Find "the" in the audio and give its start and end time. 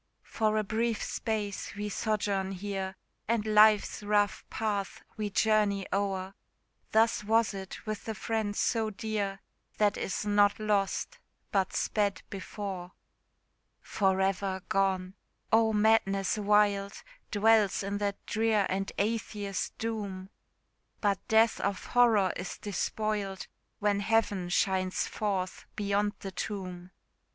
8.05-8.15, 26.21-26.31